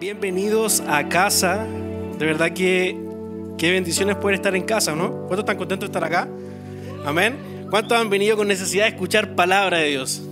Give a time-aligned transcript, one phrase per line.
[0.00, 1.66] Bienvenidos a casa.
[2.18, 2.96] De verdad que
[3.58, 5.10] qué bendiciones poder estar en casa, ¿no?
[5.26, 6.26] ¿Cuántos están contentos de estar acá?
[7.04, 7.66] Amén.
[7.68, 10.22] ¿Cuántos han venido con necesidad de escuchar palabra de Dios?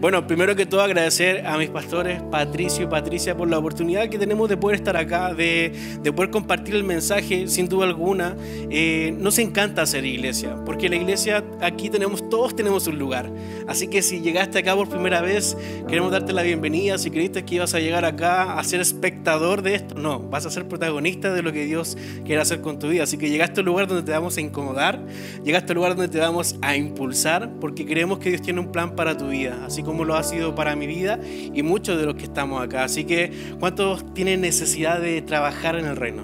[0.00, 4.18] Bueno, primero que todo agradecer a mis pastores, Patricio y Patricia, por la oportunidad que
[4.18, 8.34] tenemos de poder estar acá, de, de poder compartir el mensaje, sin duda alguna.
[8.70, 13.30] Eh, nos encanta hacer iglesia, porque la iglesia aquí tenemos, todos tenemos un lugar.
[13.68, 15.54] Así que si llegaste acá por primera vez,
[15.86, 16.96] queremos darte la bienvenida.
[16.96, 20.50] Si creíste que ibas a llegar acá a ser espectador de esto, no, vas a
[20.50, 23.02] ser protagonista de lo que Dios quiere hacer con tu vida.
[23.02, 24.98] Así que llegaste al lugar donde te vamos a incomodar,
[25.44, 28.96] llegaste al lugar donde te vamos a impulsar, porque creemos que Dios tiene un plan
[28.96, 29.58] para tu vida.
[29.66, 31.18] Así como lo ha sido para mi vida
[31.52, 32.84] y muchos de los que estamos acá.
[32.84, 36.22] Así que, ¿cuántos tienen necesidad de trabajar en el reino?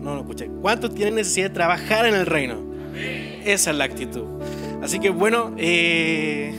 [0.00, 0.48] No lo escuché.
[0.62, 2.62] ¿Cuántos tienen necesidad de trabajar en el reino?
[3.44, 4.22] Esa es la actitud.
[4.82, 6.54] Así que, bueno, eh,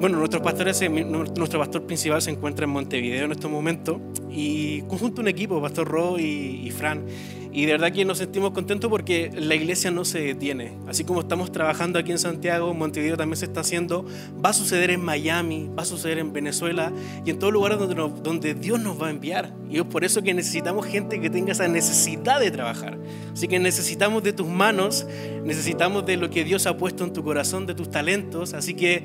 [0.00, 3.98] bueno, nuestro pastor, principal se encuentra en Montevideo en estos momentos
[4.30, 7.04] y conjunto un equipo, Pastor Ro y Fran.
[7.52, 10.72] Y de verdad que nos sentimos contentos porque la iglesia no se detiene.
[10.86, 14.04] Así como estamos trabajando aquí en Santiago, Montevideo también se está haciendo,
[14.44, 16.92] va a suceder en Miami, va a suceder en Venezuela
[17.24, 19.54] y en todos lugares donde, donde Dios nos va a enviar.
[19.70, 22.98] Y es por eso que necesitamos gente que tenga esa necesidad de trabajar.
[23.32, 25.06] Así que necesitamos de tus manos,
[25.44, 28.54] necesitamos de lo que Dios ha puesto en tu corazón, de tus talentos.
[28.54, 29.02] Así que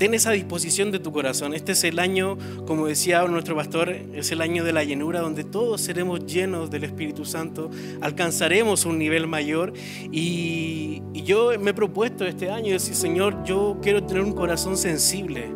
[0.00, 1.54] ten esa disposición de tu corazón.
[1.54, 5.44] Este es el año, como decía nuestro pastor, es el año de la llenura, donde
[5.44, 7.69] todos seremos llenos del Espíritu Santo,
[8.00, 9.72] alcanzaremos un nivel mayor.
[10.10, 15.46] Y, yo me he propuesto este año decir, Señor, yo quiero tener un corazón sensible,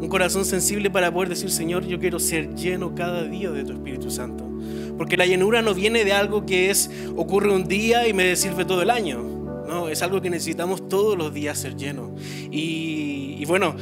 [0.00, 3.72] un corazón sensible para poder decir, Señor, yo quiero ser lleno cada día de tu
[3.72, 4.48] Espíritu Santo.
[4.96, 8.64] Porque la llenura no viene de algo que es ocurre un día y me sirve
[8.64, 9.22] todo el año.
[9.68, 12.14] No, es algo que necesitamos todos los días ser lleno.
[12.50, 13.76] Y, bueno,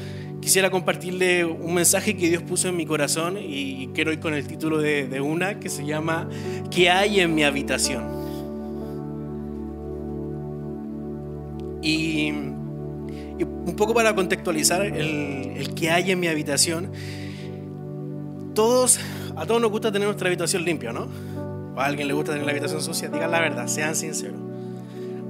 [0.47, 4.47] quisiera compartirle un mensaje que Dios puso en mi corazón y quiero ir con el
[4.47, 6.29] título de, una que se llama
[6.71, 8.05] ¿Qué hay en mi habitación?
[11.83, 16.93] Y, un poco para contextualizar el, el que hay en mi habitación,
[18.55, 19.01] todos,
[19.35, 21.09] a todos nos gusta tener nuestra habitación limpia, ¿no?
[21.77, 24.46] a alguien le gusta tener la habitación sucia, digan la verdad, sean sinceros.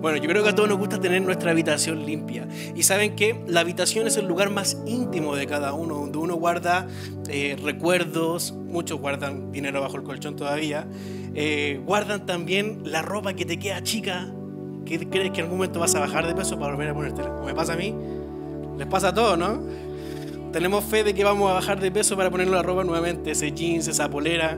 [0.07, 2.47] Bueno, yo creo que a todos nos gusta tener nuestra habitación limpia.
[2.77, 6.37] Y saben que la habitación es el lugar más íntimo de cada uno, donde uno
[6.37, 6.87] guarda
[7.29, 10.87] eh, recuerdos, muchos guardan dinero bajo el colchón todavía,
[11.35, 14.33] eh, guardan también la ropa que te queda chica,
[14.85, 17.31] que crees que en algún momento vas a bajar de peso para volver a ponértela.
[17.31, 17.93] Como me pasa a mí,
[18.79, 19.61] les pasa a todos, ¿no?
[20.53, 23.51] Tenemos fe de que vamos a bajar de peso para poner la ropa nuevamente, ese
[23.51, 24.57] jeans, esa polera.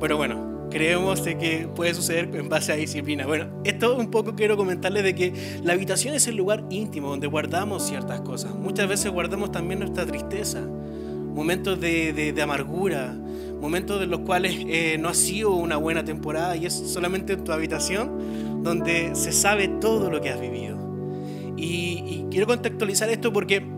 [0.00, 3.26] Pero bueno, creemos de que puede suceder en base a disciplina.
[3.26, 7.26] Bueno, esto un poco quiero comentarles de que la habitación es el lugar íntimo donde
[7.26, 8.54] guardamos ciertas cosas.
[8.54, 13.16] Muchas veces guardamos también nuestra tristeza, momentos de, amargura,
[13.60, 17.44] momentos de los cuales eh, no ha sido una buena temporada y es solamente en
[17.44, 20.78] tu habitación donde se sabe todo lo que has vivido.
[21.56, 23.77] y, y quiero contextualizar esto porque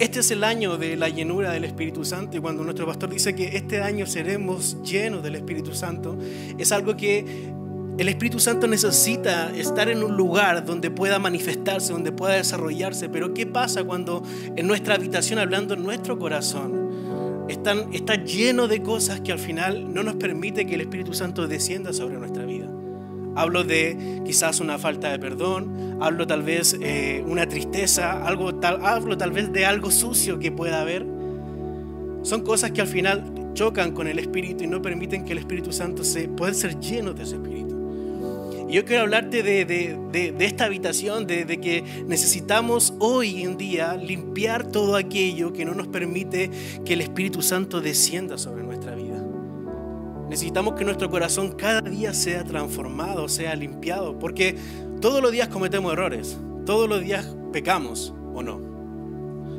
[0.00, 3.34] este es el año de la llenura del Espíritu Santo y cuando nuestro pastor dice
[3.34, 6.16] que este año seremos llenos del Espíritu Santo,
[6.56, 7.52] es algo que
[7.98, 13.10] el Espíritu Santo necesita estar en un lugar donde pueda manifestarse, donde pueda desarrollarse.
[13.10, 14.22] Pero ¿qué pasa cuando
[14.56, 19.92] en nuestra habitación, hablando en nuestro corazón, están, está lleno de cosas que al final
[19.92, 22.69] no nos permite que el Espíritu Santo descienda sobre nuestra vida?
[23.36, 28.84] Hablo de quizás una falta de perdón, hablo tal vez eh, una tristeza, algo tal,
[28.84, 31.06] hablo tal vez de algo sucio que pueda haber.
[32.22, 35.72] Son cosas que al final chocan con el Espíritu y no permiten que el Espíritu
[35.72, 37.70] Santo se pueda ser lleno de ese Espíritu.
[38.70, 43.96] Y yo quiero hablarte de, de, de esta habitación, de, que necesitamos hoy en día
[43.96, 46.50] limpiar todo aquello que no nos permite
[46.84, 49.09] que el Espíritu Santo descienda sobre nuestra vida.
[50.30, 54.56] Necesitamos que nuestro corazón cada día sea transformado, sea limpiado, porque
[55.00, 58.60] todos los días cometemos errores, todos los días pecamos o no.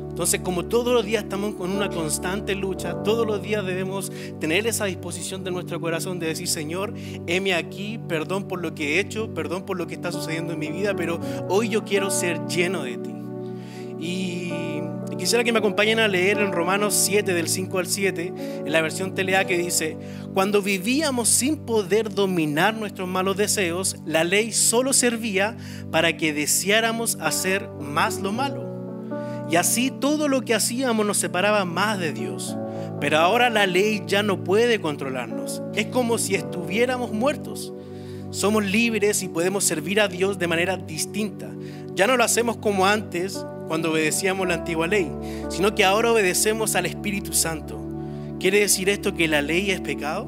[0.08, 4.10] Entonces, como todos los días estamos con una constante lucha, todos los días debemos
[4.40, 6.94] tener esa disposición de nuestro corazón de decir, Señor,
[7.26, 10.58] heme aquí, perdón por lo que he hecho, perdón por lo que está sucediendo en
[10.58, 11.20] mi vida, pero
[11.50, 13.21] hoy yo quiero ser lleno de ti.
[14.02, 14.50] Y
[15.16, 18.34] quisiera que me acompañen a leer en Romanos 7, del 5 al 7,
[18.66, 19.96] en la versión TLA que dice,
[20.34, 25.56] cuando vivíamos sin poder dominar nuestros malos deseos, la ley solo servía
[25.92, 29.46] para que deseáramos hacer más lo malo.
[29.48, 32.56] Y así todo lo que hacíamos nos separaba más de Dios.
[33.00, 35.62] Pero ahora la ley ya no puede controlarnos.
[35.74, 37.72] Es como si estuviéramos muertos.
[38.30, 41.50] Somos libres y podemos servir a Dios de manera distinta.
[41.94, 45.10] Ya no lo hacemos como antes, cuando obedecíamos la antigua ley,
[45.48, 47.82] sino que ahora obedecemos al Espíritu Santo
[48.42, 50.26] ¿Quiere decir esto que la ley es pecado?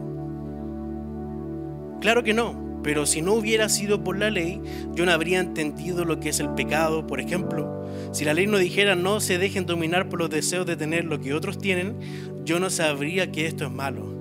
[2.00, 4.62] Claro que no, pero si no hubiera sido por la ley,
[4.94, 7.08] yo no habría entendido lo que es el pecado.
[7.08, 10.76] Por ejemplo, si la ley no dijera no se dejen dominar por los deseos de
[10.76, 11.96] tener lo que otros tienen,
[12.44, 14.14] yo no sabría que esto es malo.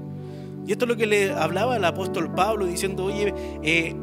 [0.66, 3.32] Y esto es lo que le hablaba el apóstol Pablo diciendo, oye,
[3.62, 3.96] eh,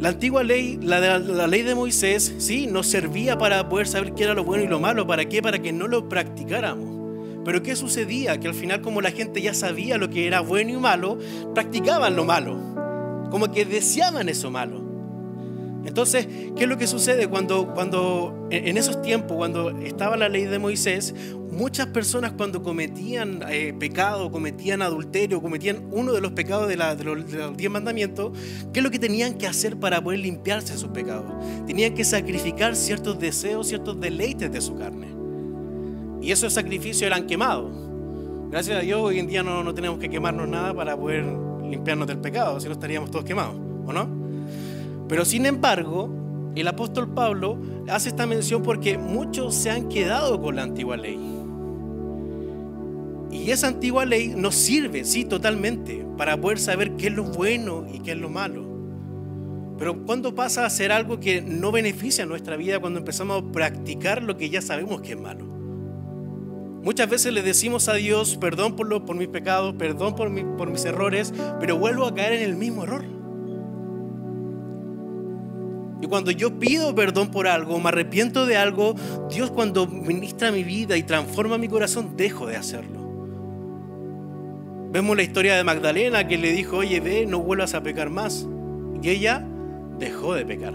[0.00, 4.34] la antigua ley, la, ley de Moisés, sí, nos servía para poder saber qué era
[4.34, 5.06] lo bueno y lo malo.
[5.06, 5.42] ¿Para qué?
[5.42, 7.42] Para que no lo practicáramos.
[7.44, 8.40] Pero ¿qué sucedía?
[8.40, 11.18] Que al final como la gente ya sabía lo que era bueno y malo,
[11.54, 12.70] practicaban lo malo
[13.30, 14.79] como que deseaban eso malo.
[15.84, 20.44] Entonces, ¿qué es lo que sucede cuando, cuando en esos tiempos, cuando estaba la ley
[20.44, 21.14] de Moisés,
[21.50, 27.04] muchas personas cuando cometían eh, pecado, cometían adulterio, cometían uno de los pecados de, de,
[27.04, 28.32] los, diez mandamientos,
[28.72, 31.32] ¿qué es lo que tenían que hacer para poder limpiarse de sus pecados?
[31.66, 35.08] Tenían que sacrificar ciertos deseos, ciertos deleites de su carne.
[36.22, 37.72] Y esos sacrificios eran quemados.
[38.50, 41.24] Gracias a Dios hoy en día no, no tenemos que quemarnos nada para poder
[41.62, 43.56] limpiarnos del pecado, si no estaríamos todos quemados,
[43.86, 44.19] ¿o no?
[45.10, 46.08] Pero sin embargo,
[46.54, 47.58] el apóstol Pablo
[47.88, 51.18] hace esta mención porque muchos se han quedado con la antigua ley.
[53.32, 57.88] Y esa antigua ley nos sirve, sí, totalmente, para poder saber qué es lo bueno
[57.92, 58.64] y qué es lo malo.
[59.78, 64.22] Pero cuando pasa a ser algo que no beneficia nuestra vida, cuando empezamos a practicar
[64.22, 65.44] lo que ya sabemos que es malo.
[66.84, 70.30] Muchas veces le decimos a Dios, perdón por, mis pecados, perdón por
[70.70, 73.19] mis errores, pero vuelvo a caer en el mismo error.
[76.02, 78.94] Y cuando yo pido perdón por algo, me arrepiento de algo,
[79.28, 83.00] Dios cuando ministra mi vida y transforma mi corazón, dejo de hacerlo.
[84.92, 88.48] Vemos la historia de Magdalena que le dijo, oye, ve, no vuelvas a pecar más.
[89.02, 89.46] Y ella
[89.98, 90.74] dejó de pecar.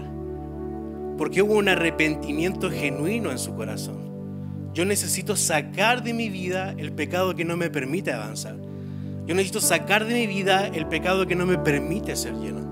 [1.18, 4.06] Porque hubo un arrepentimiento genuino en su corazón.
[4.72, 8.56] Yo necesito sacar de mi vida el pecado que no me permite avanzar.
[9.26, 12.65] Yo necesito sacar de mi vida el pecado que no me permite ser lleno.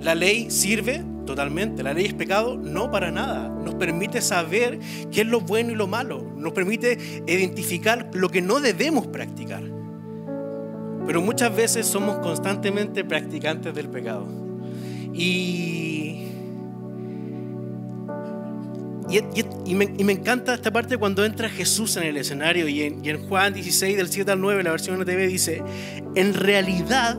[0.00, 1.82] La ley sirve totalmente.
[1.82, 3.48] La ley es pecado, no para nada.
[3.48, 4.78] Nos permite saber
[5.10, 6.22] qué es lo bueno y lo malo.
[6.36, 9.62] Nos permite identificar lo que no debemos practicar.
[11.06, 14.26] Pero muchas veces somos constantemente practicantes del pecado.
[15.12, 16.30] Y
[19.10, 23.96] y, me, encanta esta parte cuando entra Jesús en el escenario y en, Juan 16
[23.96, 25.62] del 7 al 9, la versión NTV dice,
[26.14, 27.18] en realidad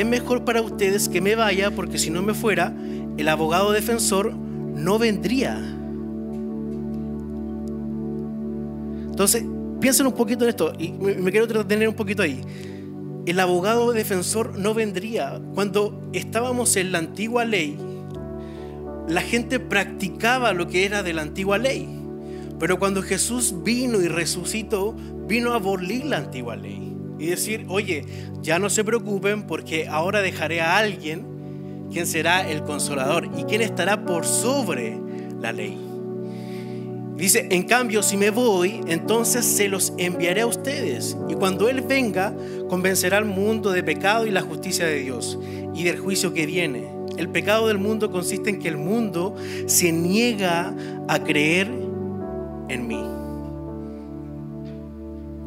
[0.00, 2.74] es mejor para ustedes que me vaya porque si no me fuera,
[3.16, 5.56] el abogado defensor no vendría.
[9.10, 9.44] Entonces,
[9.80, 12.40] piensen un poquito en esto y me, quiero detener un poquito ahí.
[13.26, 15.40] El abogado defensor no vendría.
[15.54, 17.76] Cuando estábamos en la antigua ley,
[19.08, 21.88] la gente practicaba lo que era de la antigua ley.
[22.58, 24.94] Pero cuando Jesús vino y resucitó,
[25.26, 26.89] vino a abolir la antigua ley
[27.20, 28.04] y decir, oye,
[28.40, 31.26] ya no se preocupen porque ahora dejaré a alguien
[31.92, 34.98] quien será el consolador y quien estará por sobre
[35.40, 35.78] la ley.
[37.16, 41.18] Dice, en cambio, si me voy, entonces se los enviaré a ustedes.
[41.28, 42.34] Y cuando Él venga,
[42.70, 45.38] convencerá al mundo de pecado y la justicia de Dios
[45.74, 46.88] y del juicio que viene.
[47.18, 50.74] El pecado del mundo consiste en que el mundo se niega
[51.08, 51.66] a creer
[52.70, 53.19] en mí.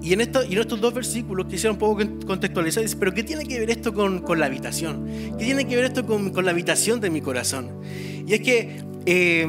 [0.04, 3.24] Y en, esto, y en estos dos versículos quisiera un poco contextualizar, dice, pero ¿qué
[3.24, 5.06] tiene que ver esto con, con la habitación?
[5.40, 7.72] ¿Qué tiene que ver esto con, con, la habitación de mi corazón?
[8.28, 9.48] Y es que eh,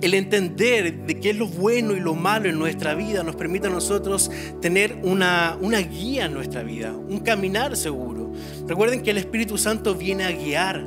[0.00, 3.66] el entender de qué es lo bueno y lo malo en nuestra vida nos permite
[3.66, 4.30] a nosotros
[4.60, 8.32] tener una, una guía en nuestra vida, un caminar seguro.
[8.68, 10.86] Recuerden que el Espíritu Santo viene a guiar.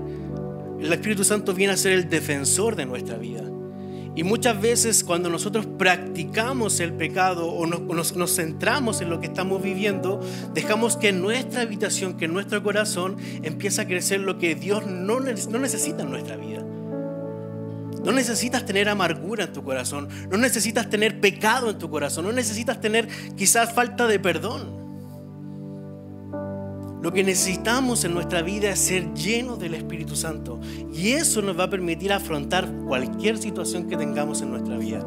[0.79, 3.49] El Espíritu Santo viene a ser el defensor de nuestra vida.
[4.19, 9.63] Y muchas veces cuando nosotros practicamos el pecado o nos, centramos en lo que estamos
[9.63, 10.19] viviendo,
[10.53, 14.85] dejamos que en nuestra habitación, que en nuestro corazón empiece a crecer lo que Dios
[14.85, 16.61] no, no necesita en nuestra vida.
[18.03, 22.33] No necesitas tener amargura en tu corazón, no necesitas tener pecado en tu corazón, no
[22.33, 23.07] necesitas tener
[23.38, 24.78] quizás falta de perdón.
[27.01, 30.60] Lo que necesitamos en nuestra vida es ser llenos del Espíritu Santo.
[30.94, 35.06] Y eso nos va a permitir afrontar cualquier situación que tengamos en nuestra vida.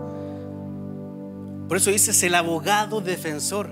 [1.69, 3.69] Por eso dices el abogado defensor.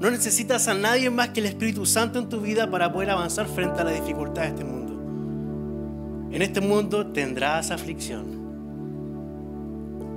[0.00, 3.46] No necesitas a nadie más que el Espíritu Santo en tu vida para poder avanzar
[3.46, 4.94] frente a la dificultad de este mundo.
[6.32, 8.44] En este mundo tendrás aflicción.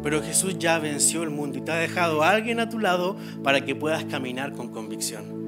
[0.02, 3.18] Pero Jesús ya venció el mundo y te ha dejado a alguien a tu lado
[3.44, 5.39] para que puedas caminar con convicción.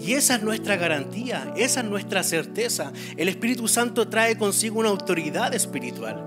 [0.00, 2.92] Y esa es nuestra garantía, esa es nuestra certeza.
[3.16, 6.22] El Espíritu Santo trae consigo una autoridad espiritual.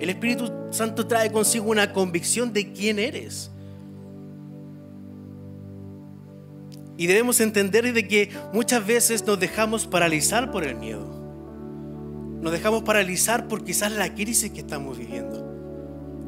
[0.00, 3.50] El Espíritu Santo trae consigo una convicción de quién eres.
[6.96, 11.06] Y debemos entender de que muchas veces nos dejamos paralizar por el miedo.
[12.40, 15.48] Nos dejamos paralizar por quizás la crisis que estamos viviendo.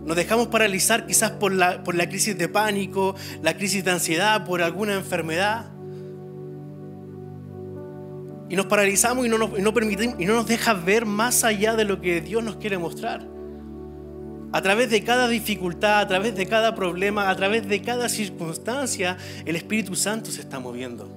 [0.05, 4.45] Nos dejamos paralizar quizás por la, por la crisis de pánico, la crisis de ansiedad,
[4.45, 5.71] por alguna enfermedad.
[8.51, 11.77] Y nos paralizamos y no nos, y permitimos, y no nos deja ver más allá
[11.77, 13.25] de lo que Dios nos quiere mostrar.
[14.53, 19.17] A través de cada dificultad, a través de cada problema, a través de cada circunstancia,
[19.45, 21.09] el Espíritu Santo se está moviendo.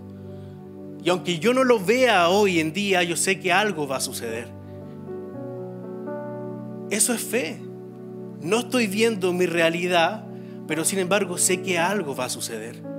[1.04, 4.02] Y aunque yo no lo vea hoy en día, yo sé que algo va a
[4.02, 4.48] suceder.
[6.92, 7.60] Eso es fe.
[8.42, 10.26] No estoy viendo mi realidad,
[10.68, 12.93] pero sin embargo sé que algo va a suceder.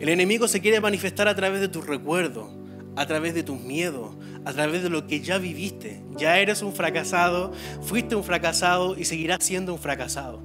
[0.00, 2.48] El enemigo se quiere manifestar a través de tus recuerdos,
[2.96, 4.16] a través de tus miedos,
[4.46, 6.02] a través de lo que ya viviste.
[6.16, 7.52] Ya eres un fracasado,
[7.82, 10.40] fuiste un fracasado y seguirás siendo un fracasado.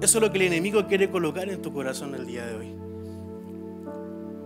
[0.00, 2.74] Eso es lo que el enemigo quiere colocar en tu corazón el día de hoy.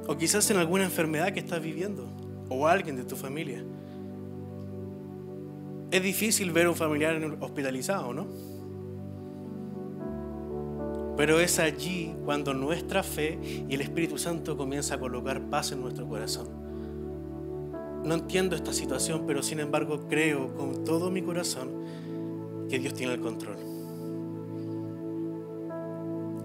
[0.07, 2.09] O quizás en alguna enfermedad que estás viviendo,
[2.49, 3.63] o alguien de tu familia.
[5.91, 8.54] Es difícil ver a un familiar hospitalizado, ¿no?
[11.17, 15.81] Pero es allí cuando nuestra fe y el Espíritu Santo comienza a colocar paz en
[15.81, 16.65] nuestro corazón
[18.05, 21.71] no entiendo esta situación, pero sin embargo creo con todo mi corazón
[22.69, 23.57] que Dios tiene el control.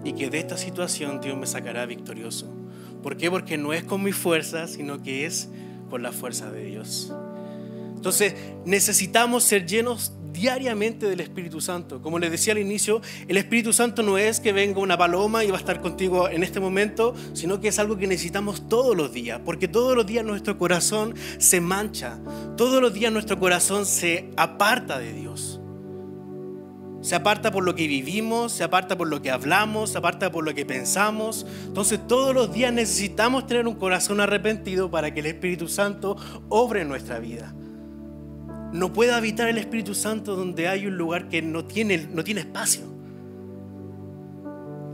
[0.02, 2.50] Y que de esta situación Dios me sacará victorioso.
[3.02, 3.30] ¿Por qué?
[3.30, 5.50] Porque no es con mi fuerza, sino que es
[5.90, 7.12] con la fuerza de Dios.
[7.94, 8.34] Entonces
[8.64, 12.02] necesitamos ser llenos diariamente del Espíritu Santo.
[12.02, 15.50] Como les decía al inicio, el Espíritu Santo no es que venga una paloma y
[15.50, 19.12] va a estar contigo en este momento, sino que es algo que necesitamos todos los
[19.12, 22.18] días, porque todos los días nuestro corazón se mancha,
[22.56, 25.60] todos los días nuestro corazón se aparta de Dios.
[27.02, 30.44] Se aparta por lo que vivimos, se aparta por lo que hablamos, se aparta por
[30.44, 31.46] lo que pensamos.
[31.64, 36.16] Entonces todos los días necesitamos tener un corazón arrepentido para que el Espíritu Santo
[36.50, 37.54] obre en nuestra vida
[38.72, 42.40] no puede habitar el Espíritu Santo donde hay un lugar que no tiene, no tiene
[42.40, 42.82] espacio.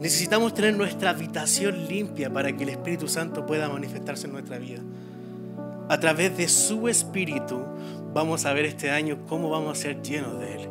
[0.01, 4.81] Necesitamos tener nuestra habitación limpia para que el Espíritu Santo pueda manifestarse en nuestra vida.
[5.89, 7.65] A través de su Espíritu
[8.13, 10.69] vamos a ver este año cómo vamos a ser llenos de Él.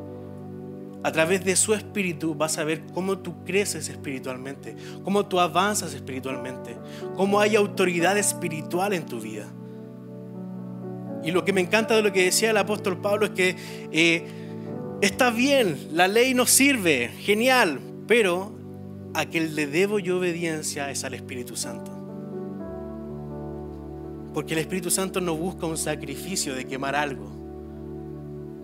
[1.04, 5.94] A través de su Espíritu vas a ver cómo tú creces espiritualmente, cómo tú avanzas
[5.94, 6.76] espiritualmente,
[7.16, 9.46] cómo hay autoridad espiritual en tu vida.
[11.26, 13.56] Y lo que me encanta de lo que decía el apóstol Pablo es que
[13.92, 14.24] eh,
[15.02, 18.56] está bien, la ley nos sirve, genial, pero
[19.16, 21.92] a quien le debo yo obediencia es al Espíritu Santo.
[24.34, 27.32] Porque el Espíritu Santo no busca un sacrificio de quemar algo.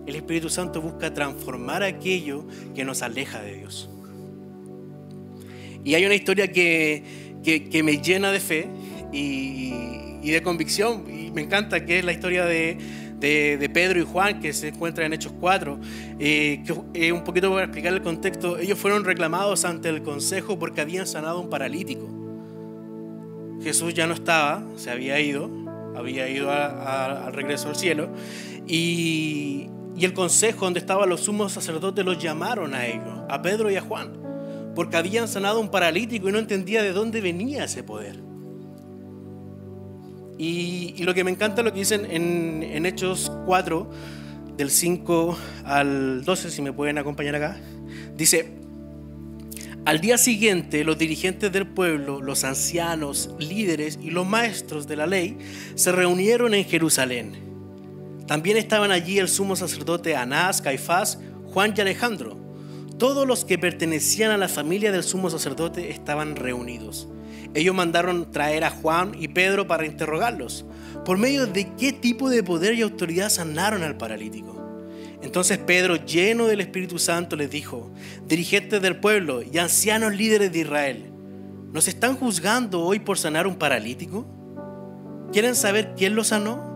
[0.06, 3.88] El Espíritu Santo busca transformar aquello que nos aleja de Dios.
[5.84, 7.02] Y hay una historia que,
[7.42, 8.68] que, me llena de fe
[9.12, 9.72] y,
[10.22, 12.78] y de convicción me encanta, que es la historia de,
[13.72, 15.78] Pedro y Juan, que se encuentra en Hechos 4.
[16.18, 20.58] Eh, que, eh, un poquito para explicar el contexto, ellos fueron reclamados ante el consejo
[20.58, 22.08] porque habían sanado a un paralítico.
[23.62, 25.50] Jesús ya no estaba, se había ido,
[25.96, 28.10] había ido al regreso al cielo.
[28.66, 33.70] Y, y el consejo donde estaban los sumos sacerdotes los llamaron a ellos, a Pedro
[33.70, 34.12] y a Juan,
[34.74, 38.31] porque habían sanado a un paralítico y no entendía de dónde venía ese poder.
[40.42, 43.88] Y, lo que me encanta lo que dicen en, Hechos 4,
[44.56, 47.60] del 5 al 12, si me pueden acompañar acá,
[48.16, 48.50] dice,
[49.84, 55.06] al día siguiente los dirigentes del pueblo, los ancianos, líderes y los maestros de la
[55.06, 55.38] ley
[55.76, 57.34] se reunieron en Jerusalén.
[58.26, 61.20] También estaban allí el sumo sacerdote Anás, Caifás,
[61.52, 62.36] Juan y Alejandro.
[62.98, 67.06] Todos los que pertenecían a la familia del sumo sacerdote estaban reunidos.
[67.54, 70.64] Ellos mandaron traer a Juan y Pedro para interrogarlos.
[71.04, 74.58] ¿Por medio de qué tipo de poder y autoridad sanaron al paralítico?
[75.22, 77.92] Entonces Pedro, lleno del Espíritu Santo, les dijo,
[78.26, 81.12] dirigentes del pueblo y ancianos líderes de Israel,
[81.72, 84.26] ¿nos están juzgando hoy por sanar un paralítico?
[85.32, 86.72] ¿Quieren saber quién lo sanó?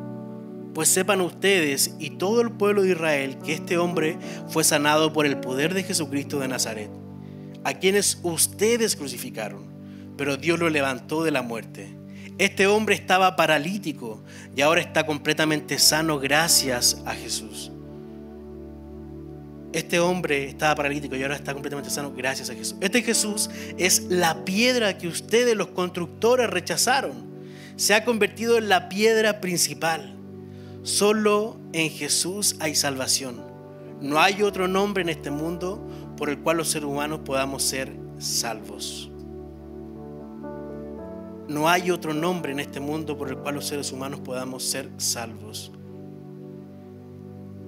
[0.75, 4.19] Pues sepan ustedes y todo el pueblo de Israel que este hombre
[4.49, 6.91] fue sanado por el poder de Jesucristo de Nazaret,
[7.65, 9.66] a quienes ustedes crucificaron
[10.17, 11.97] pero Dios lo levantó de la muerte.
[12.39, 14.23] Este hombre estaba paralítico
[14.55, 17.71] y ahora está completamente sano gracias a Jesús.
[19.73, 22.77] Este hombre estaba paralítico y ahora está completamente sano gracias a Jesús.
[22.81, 27.27] Este Jesús es la piedra que ustedes los constructores rechazaron.
[27.77, 30.15] Se ha convertido en la piedra principal.
[30.83, 33.43] Solo en Jesús hay salvación.
[34.01, 37.93] No hay otro nombre en este mundo por el cual los seres humanos podamos ser
[38.19, 39.11] salvos.
[41.49, 44.91] No hay otro nombre en este mundo por el cual los seres humanos podamos ser
[44.97, 45.73] salvos.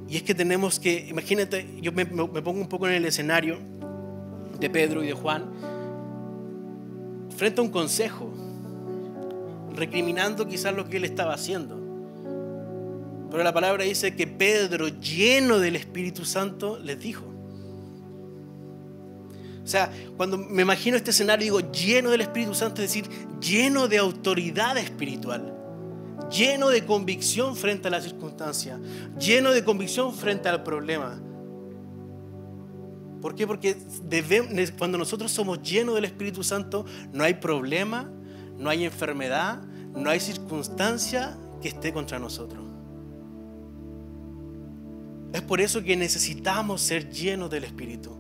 [0.08, 3.58] Y es que tenemos que, imagínate, yo me, pongo un poco en el escenario
[4.58, 5.52] de Pedro y de Juan,
[7.36, 8.32] frente a un consejo,
[9.74, 11.76] recriminando quizás lo que él estaba haciendo.
[13.30, 17.27] Pero la palabra dice que Pedro, lleno del Espíritu Santo, les dijo.
[19.68, 23.06] O sea, cuando me imagino este escenario, digo lleno del Espíritu Santo, es decir,
[23.38, 25.54] lleno de autoridad espiritual,
[26.30, 28.80] lleno de convicción frente a la circunstancia,
[29.20, 31.20] lleno de convicción frente al problema.
[33.20, 33.46] ¿Por qué?
[33.46, 33.76] Porque
[34.78, 38.10] cuando nosotros somos llenos del Espíritu Santo, no hay problema,
[38.56, 39.60] no hay enfermedad,
[39.94, 42.64] no hay circunstancia que esté contra nosotros.
[45.34, 48.16] Es por eso que necesitamos ser llenos del Espíritu,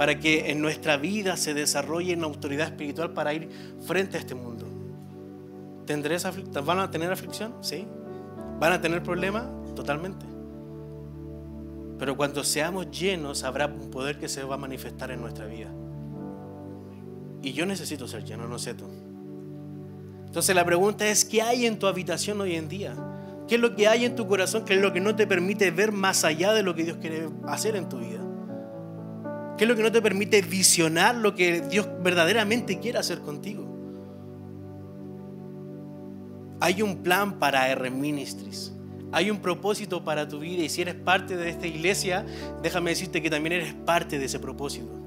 [0.00, 3.50] para que en nuestra vida se desarrolle una autoridad espiritual para ir
[3.86, 4.66] frente a este mundo.
[6.64, 7.52] ¿Van a tener aflicción?
[7.60, 7.86] Sí.
[8.58, 9.44] ¿Van a tener problemas?
[9.76, 10.24] Totalmente.
[11.98, 15.68] Pero cuando seamos llenos, habrá un poder que se va a manifestar en nuestra vida.
[17.42, 18.86] Y yo necesito ser lleno, no sé tú.
[20.24, 22.96] Entonces la pregunta es, ¿qué hay en tu habitación hoy en día?
[23.46, 24.64] ¿Qué es lo que hay en tu corazón?
[24.64, 27.28] ¿Qué es lo que no te permite ver más allá de lo que Dios quiere
[27.46, 28.09] hacer en tu vida?
[29.60, 33.66] ¿Qué es lo que no te permite visionar lo que Dios verdaderamente quiere hacer contigo?
[36.60, 38.72] Hay un plan para R Ministries.
[39.12, 42.24] Hay un propósito para tu vida y si eres parte de esta iglesia,
[42.62, 44.98] déjame decirte que también eres parte de ese propósito.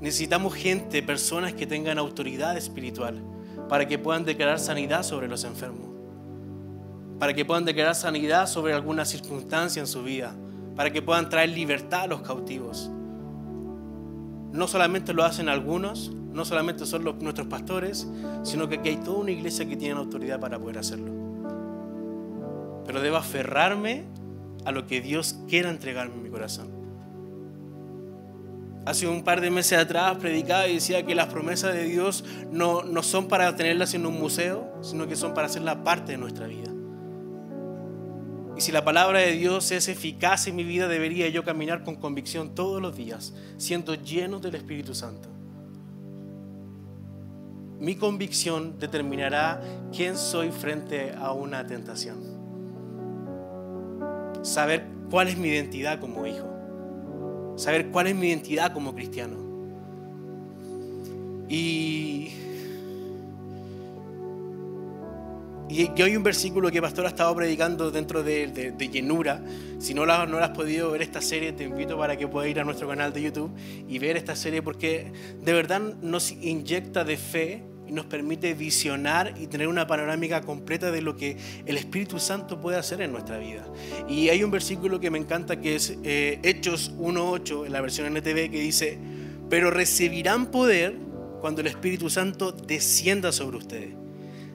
[0.00, 3.20] Necesitamos gente, personas que tengan autoridad espiritual
[3.68, 5.88] para que puedan declarar sanidad sobre los enfermos
[7.18, 10.36] para que puedan declarar sanidad sobre alguna circunstancia en su vida,
[10.76, 12.92] para que puedan traer libertad a los cautivos.
[14.58, 18.08] No solamente lo hacen algunos, no solamente son nuestros pastores,
[18.42, 21.12] sino que aquí hay toda una iglesia que tiene autoridad para poder hacerlo.
[22.84, 24.06] Pero debo aferrarme
[24.64, 26.70] a lo que Dios quiera entregarme en mi corazón.
[28.84, 32.82] Hace un par de meses atrás predicaba y decía que las promesas de Dios no,
[32.82, 36.48] no son para tenerlas en un museo, sino que son para hacerlas parte de nuestra
[36.48, 36.72] vida.
[38.58, 41.94] Y si la palabra de Dios es eficaz en mi vida, debería yo caminar con
[41.94, 45.28] convicción todos los días, siendo lleno del Espíritu Santo.
[47.78, 49.62] Mi convicción determinará
[49.94, 52.16] quién soy frente a una tentación.
[54.42, 57.54] Saber cuál es mi identidad como hijo.
[57.54, 59.36] Saber cuál es mi identidad como cristiano.
[61.48, 62.32] Y
[65.68, 69.42] Y, hay un versículo que Pastor ha estado predicando dentro de, llenura.
[69.78, 72.58] Si no, la, no has podido ver esta serie, te invito para que puedas ir
[72.58, 73.54] a nuestro canal de YouTube
[73.86, 79.34] y ver esta serie porque de verdad nos inyecta de fe y nos permite visionar
[79.38, 83.38] y tener una panorámica completa de lo que el Espíritu Santo puede hacer en nuestra
[83.38, 83.66] vida.
[84.08, 88.14] Y hay un versículo que me encanta que es eh, Hechos 1.8 en la versión
[88.14, 88.98] NTV que dice,
[89.50, 90.96] pero recibirán poder
[91.40, 94.07] cuando el Espíritu Santo descienda sobre ustedes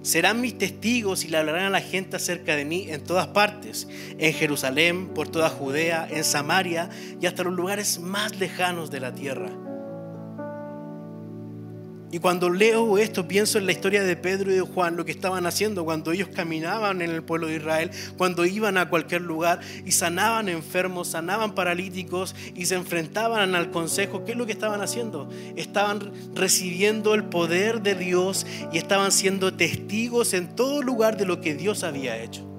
[0.04, 3.88] serán mis testigos y le hablarán a la gente acerca de mí en todas partes,
[4.20, 6.90] en Jerusalén, por toda Judea, en Samaria
[7.20, 9.63] y hasta los lugares más lejanos de la tierra.
[12.14, 15.12] Y cuando leo esto, pienso en la historia de Pedro y de Juan, lo que
[15.12, 19.62] estaban haciendo cuando ellos caminaban en el pueblo de Israel, cuando iban a cualquier lugar
[19.84, 24.26] y sanaban enfermos, sanaban paralíticos y se enfrentaban al consejo.
[24.26, 25.28] ¿Qué es lo que estaban haciendo?
[25.56, 31.42] Estaban recibiendo el poder de Dios y estaban siendo testigos en todo lugar de lo
[31.42, 32.53] que Dios había hecho.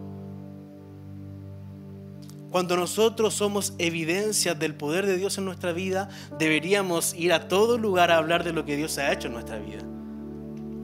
[2.54, 7.78] Cuando nosotros somos evidencias del poder de Dios en nuestra vida, deberíamos ir a todo
[7.78, 9.82] lugar a hablar de lo que Dios ha hecho en nuestra vida.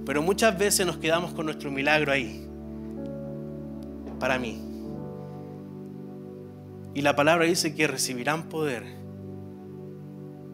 [0.05, 2.45] Pero muchas veces nos quedamos con nuestro milagro ahí.
[4.19, 4.61] Para mí.
[6.93, 8.83] Y la palabra dice que recibirán poder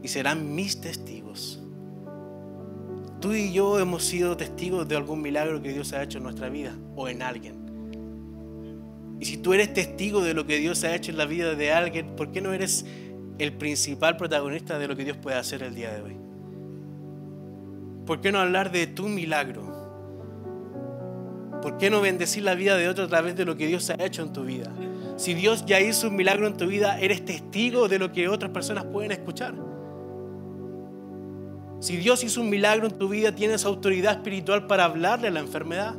[0.02, 1.62] y serán mis testigos.
[3.22, 6.50] Tú y yo hemos sido testigos de algún milagro que Dios ha hecho en nuestra
[6.50, 7.65] vida o en alguien.
[9.18, 11.72] Y si tú eres testigo de lo que Dios ha hecho en la vida de
[11.72, 12.84] alguien, ¿por qué no eres
[13.38, 16.16] el principal protagonista de lo que Dios puede hacer el día de hoy?
[18.04, 19.74] ¿Por qué no hablar de tu milagro?
[21.62, 24.04] ¿Por qué no bendecir la vida de otro a través de lo que Dios ha
[24.04, 24.70] hecho en tu vida?
[25.16, 28.50] Si Dios ya hizo un milagro en tu vida, eres testigo de lo que otras
[28.50, 29.54] personas pueden escuchar.
[31.80, 35.40] Si Dios hizo un milagro en tu vida, tienes autoridad espiritual para hablarle a la
[35.40, 35.94] enfermedad.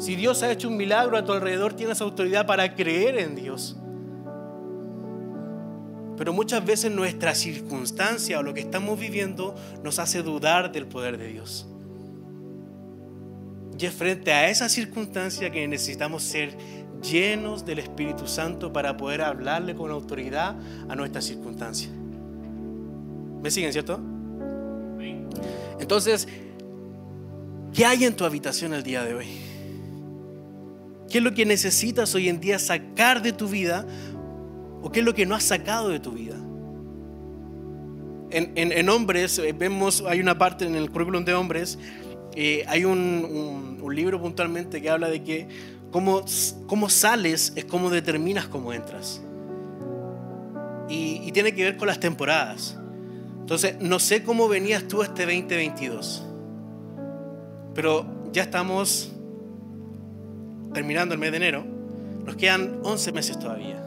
[0.00, 3.76] Si Dios ha hecho un milagro a tu alrededor, tienes autoridad para creer en Dios.
[6.16, 11.18] Pero muchas veces nuestra circunstancia o lo que estamos viviendo nos hace dudar del poder
[11.18, 11.68] de Dios.
[13.78, 16.56] Y es frente a esa circunstancia que necesitamos ser
[17.02, 20.56] llenos del Espíritu Santo para poder hablarle con autoridad
[20.88, 21.90] a nuestra circunstancia.
[23.42, 24.00] ¿Me siguen, cierto?
[25.78, 26.26] Entonces,
[27.74, 29.49] ¿qué hay en tu habitación el día de hoy?
[31.10, 33.84] ¿Qué es lo que necesitas hoy en día sacar de tu vida
[34.80, 36.36] o qué es lo que no has sacado de tu vida?
[38.30, 41.80] En, hombres, eh, vemos, hay una parte en el currículum de hombres,
[42.36, 45.48] eh, hay un, libro puntualmente que habla de que
[45.90, 46.24] cómo,
[46.68, 49.20] cómo sales es cómo determinas cómo entras.
[50.88, 52.78] Y tiene que ver con las temporadas.
[53.40, 56.24] Entonces, no sé cómo venías tú este 2022,
[57.74, 59.10] pero ya estamos
[60.72, 61.64] terminando el mes de enero,
[62.24, 63.86] nos quedan 11 meses todavía.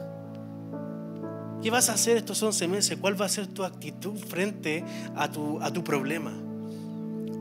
[1.62, 2.98] ¿Qué vas a hacer estos 11 meses?
[3.00, 4.84] ¿Cuál va a ser tu actitud frente
[5.16, 6.32] a tu, a tu problema?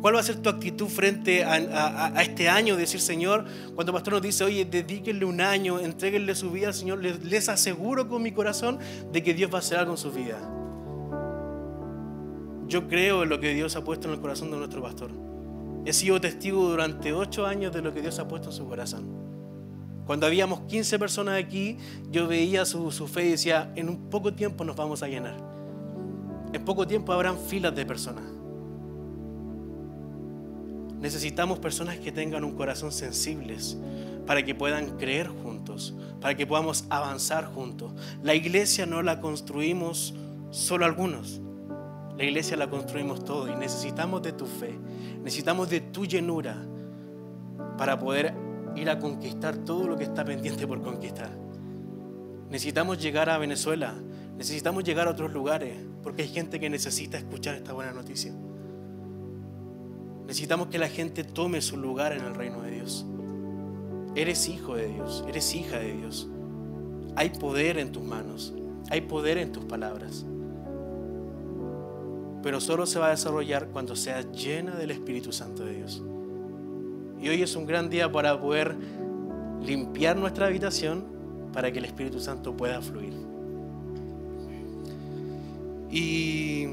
[0.03, 2.75] ¿Cuál va a ser tu actitud frente a, este año?
[2.75, 6.73] Decir, Señor, cuando el pastor nos dice, oye, dedíquenle un año, entreguenle su vida al
[6.73, 8.79] Señor, les, aseguro con mi corazón
[9.13, 10.38] de que Dios va a hacer algo en su vida.
[12.67, 15.12] Yo creo en lo que Dios ha puesto en el corazón de nuestro pastor.
[15.86, 19.22] He sido testigo durante ocho años de lo que Dios ha puesto en su corazón.
[20.06, 21.78] Cuando habíamos 15 personas aquí,
[22.12, 25.36] yo veía su, fe y decía, en un poco tiempo nos vamos a llenar.
[26.52, 28.26] En poco tiempo habrán filas de personas.
[31.00, 33.78] Necesitamos personas que tengan un corazón sensibles
[34.26, 37.94] para que puedan creer juntos, para que podamos avanzar juntos.
[38.22, 40.13] La iglesia no la construimos
[40.50, 41.42] solo algunos.
[42.18, 44.78] La iglesia la construimos todos y necesitamos de tu fe,
[45.24, 46.63] necesitamos de tu llenura
[47.78, 48.36] para poder
[48.75, 51.31] ir a conquistar todo lo que está pendiente por conquistar.
[52.49, 53.95] Necesitamos llegar a Venezuela,
[54.38, 58.31] necesitamos llegar a otros lugares, porque hay gente que necesita escuchar esta buena noticia.
[60.27, 63.05] Necesitamos que la gente tome su lugar en el reino de Dios.
[64.15, 66.29] Eres hijo de Dios, eres hija de Dios.
[67.15, 68.53] Hay poder en tus manos,
[68.89, 70.25] hay poder en tus palabras.
[72.43, 76.03] Pero solo se va a desarrollar cuando seas llena del Espíritu Santo de Dios.
[77.23, 78.75] Y hoy es un gran día para poder
[79.62, 81.05] limpiar nuestra habitación
[81.53, 83.13] para que el Espíritu Santo pueda fluir.
[85.89, 86.67] Y,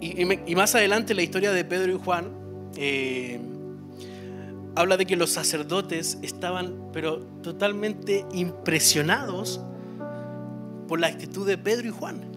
[0.00, 2.30] y, más adelante la historia de Pedro y Juan
[2.76, 3.40] eh,
[4.74, 9.60] habla de que los sacerdotes estaban pero totalmente impresionados
[10.88, 12.33] por la actitud de Pedro y Juan.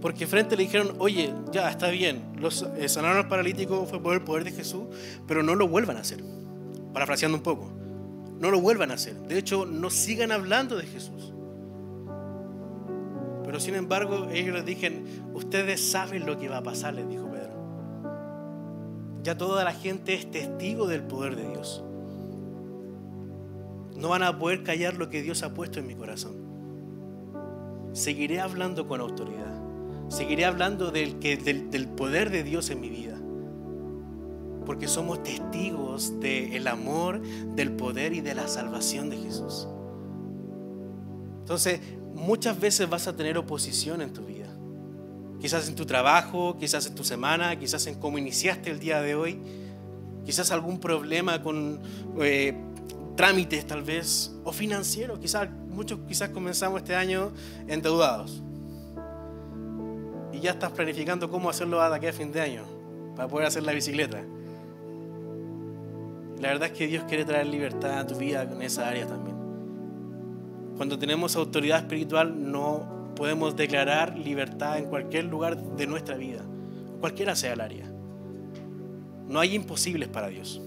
[0.00, 4.14] Porque frente le dijeron, oye, ya está bien, los eh, sanaron al paralítico fue por
[4.14, 4.84] el poder de Jesús,
[5.26, 6.22] pero no lo vuelvan a hacer.
[6.94, 7.70] Parafraseando un poco,
[8.38, 9.14] no lo vuelvan a hacer.
[9.14, 11.34] De hecho, no sigan hablando de Jesús.
[13.44, 17.28] Pero sin embargo, ellos les dijeron, ustedes saben lo que va a pasar, les dijo
[17.30, 17.50] Pedro.
[19.22, 21.84] Ya toda la gente es testigo del poder de Dios.
[23.96, 26.36] No van a poder callar lo que Dios ha puesto en mi corazón.
[27.92, 29.59] Seguiré hablando con autoridad.
[30.10, 31.14] Seguiré hablando del,
[31.96, 33.16] poder de Dios en mi vida.
[34.66, 37.22] Porque somos testigos del amor,
[37.54, 39.68] del poder y de la salvación de Jesús.
[41.38, 41.80] Entonces,
[42.12, 44.48] muchas veces vas a tener oposición en tu vida.
[45.40, 49.14] Quizás en tu trabajo, quizás en tu semana, quizás en cómo iniciaste el día de
[49.14, 49.40] hoy.
[50.26, 51.80] Quizás algún problema con
[52.20, 52.56] eh,
[53.16, 55.20] trámites tal vez, o financiero.
[55.20, 57.30] Quizás muchos quizás comenzamos este año
[57.68, 58.42] endeudados
[60.40, 62.62] ya estás planificando cómo hacerlo a aquí a fin de año
[63.16, 64.22] para poder hacer la bicicleta.
[66.40, 69.36] La verdad es que Dios quiere traer libertad a tu vida en esa área también.
[70.76, 76.40] Cuando tenemos autoridad espiritual no podemos declarar libertad en cualquier lugar de nuestra vida,
[77.00, 77.84] cualquiera sea el área.
[79.28, 80.60] No hay imposibles para Dios.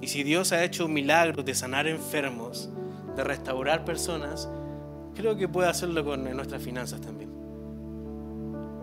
[0.00, 2.70] Y si Dios ha hecho milagros de sanar enfermos,
[3.16, 4.48] de restaurar personas,
[5.14, 7.27] creo que puede hacerlo con nuestras finanzas también.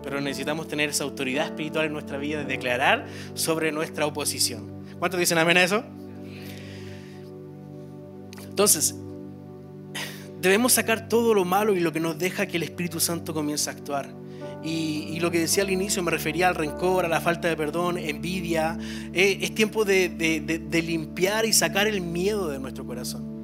[0.06, 4.84] Pero necesitamos tener esa autoridad espiritual en nuestra vida de declarar sobre nuestra oposición.
[5.00, 5.82] ¿Cuántos dicen amén a eso?
[8.48, 8.94] Entonces,
[10.40, 13.68] debemos sacar todo lo malo y lo que nos deja que el Espíritu Santo comience
[13.68, 14.08] a actuar.
[14.62, 17.98] Y, lo que decía al inicio me refería al rencor, a la falta de perdón,
[17.98, 18.78] envidia.
[19.12, 23.35] Eh, es tiempo de, de limpiar y sacar el miedo de nuestro corazón.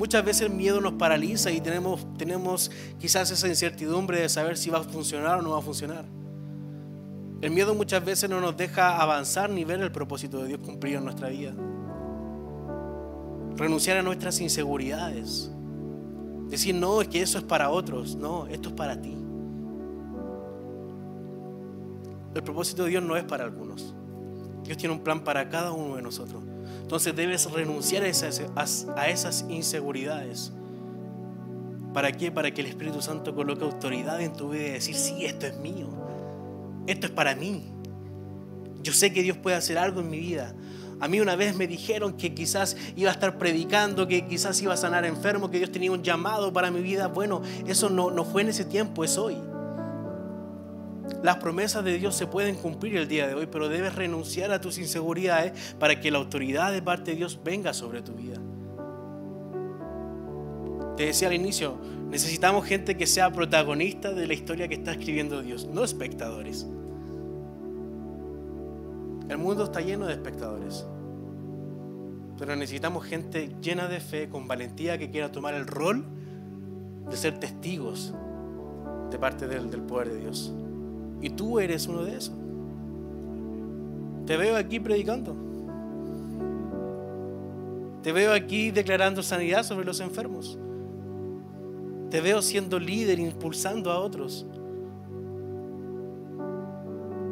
[0.00, 4.70] Muchas veces el miedo nos paraliza y tenemos, tenemos quizás esa incertidumbre de saber si
[4.70, 6.06] va a funcionar o no va a funcionar.
[7.42, 10.96] El miedo muchas veces no nos deja avanzar ni ver el propósito de Dios cumplir
[10.96, 11.52] en nuestra vida.
[13.56, 15.50] Renunciar a nuestras inseguridades.
[16.48, 18.16] Decir, no, es que eso es para otros.
[18.16, 19.14] No, esto es para ti.
[22.34, 23.94] El propósito de Dios no es para algunos.
[24.64, 26.42] Dios tiene un plan para cada uno de nosotros.
[26.82, 28.42] Entonces debes renunciar a esas,
[28.96, 30.52] a esas inseguridades.
[31.92, 32.30] ¿Para qué?
[32.30, 35.56] Para que el Espíritu Santo coloque autoridad en tu vida y decir, sí, esto es
[35.58, 35.88] mío.
[36.86, 37.72] Esto es para mí.
[38.82, 40.54] Yo sé que Dios puede hacer algo en mi vida.
[41.00, 44.74] A mí una vez me dijeron que quizás iba a estar predicando, que quizás iba
[44.74, 47.08] a sanar enfermo, que Dios tenía un llamado para mi vida.
[47.08, 49.36] Bueno, eso no, no fue en ese tiempo, es hoy.
[51.22, 54.60] Las promesas de Dios se pueden cumplir el día de hoy, pero debes renunciar a
[54.60, 58.38] tus inseguridades para que la autoridad de parte de Dios venga sobre tu vida.
[60.96, 61.76] Te decía al inicio,
[62.10, 66.66] necesitamos gente que sea protagonista de la historia que está escribiendo Dios, no espectadores.
[69.28, 70.86] El mundo está lleno de espectadores,
[72.38, 76.04] pero necesitamos gente llena de fe, con valentía, que quiera tomar el rol
[77.08, 78.14] de ser testigos
[79.10, 80.52] de parte del, poder de Dios.
[81.20, 82.34] Y tú eres uno de esos.
[84.26, 85.36] Te veo aquí predicando.
[88.02, 90.58] Te veo aquí declarando sanidad sobre los enfermos.
[92.10, 94.46] Te veo siendo líder, impulsando a otros.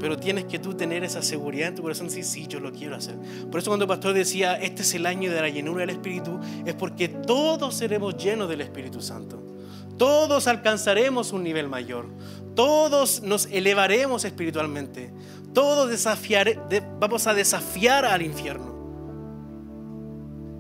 [0.01, 2.95] Pero tienes que tú tener esa seguridad en tu corazón, sí, sí, yo lo quiero
[2.95, 3.17] hacer.
[3.51, 6.39] Por eso cuando el pastor decía, este es el año de la llenura del Espíritu,
[6.65, 9.43] es porque todos seremos llenos del Espíritu Santo.
[9.97, 12.07] Todos alcanzaremos un nivel mayor.
[12.59, 15.13] Todos nos elevaremos espiritualmente.
[15.55, 16.05] Todos
[16.99, 18.75] vamos a desafiar al infierno.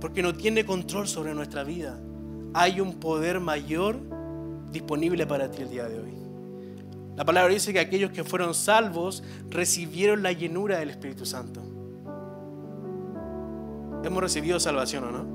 [0.00, 1.98] Porque no tiene control sobre nuestra vida.
[2.54, 3.98] Hay un poder mayor
[4.70, 6.12] disponible para ti el día de hoy.
[7.16, 11.60] La palabra dice que aquellos que fueron salvos recibieron la llenura del Espíritu Santo.
[14.04, 15.26] Hemos recibido salvación o no?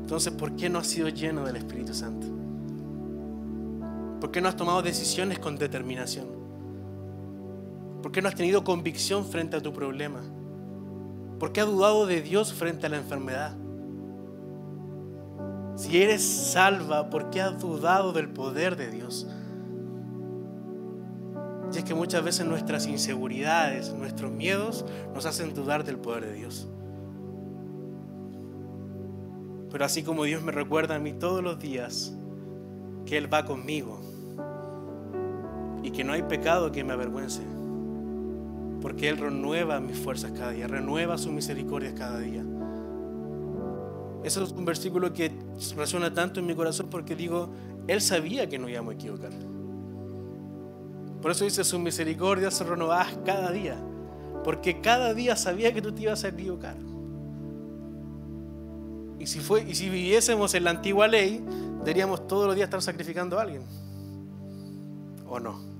[0.00, 2.41] Entonces, ¿por qué no has sido lleno del Espíritu Santo?
[4.22, 6.28] ¿Por qué no has tomado decisiones con determinación?
[8.00, 10.20] ¿Por qué no has tenido convicción frente a tu problema?
[11.40, 13.56] ¿Por qué has dudado de Dios frente a la enfermedad?
[15.74, 19.26] Si eres salva, ¿por qué has dudado del poder de Dios?
[21.74, 26.34] Y es que muchas veces nuestras inseguridades, nuestros miedos nos hacen dudar del poder de
[26.34, 26.68] Dios.
[29.72, 32.14] Pero así como Dios me recuerda a mí todos los días
[33.04, 34.11] que Él va conmigo,
[35.82, 37.42] y que no hay pecado que me avergüence,
[38.80, 42.44] porque Él renueva mis fuerzas cada día, renueva su misericordia cada día.
[44.24, 45.32] Ese es un versículo que
[45.76, 47.50] resuena tanto en mi corazón porque digo,
[47.88, 49.32] Él sabía que no íbamos a equivocar.
[51.20, 53.76] Por eso dice, su misericordia se renovaba cada día,
[54.44, 56.76] porque cada día sabía que tú te ibas a equivocar.
[59.18, 61.44] Y si, fue, y si viviésemos en la antigua ley,
[61.78, 63.62] deberíamos todos los días estar sacrificando a alguien.
[65.28, 65.71] ¿O no?